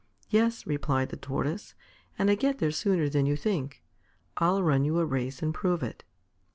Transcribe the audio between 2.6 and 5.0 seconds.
sooner than you think. I'll run you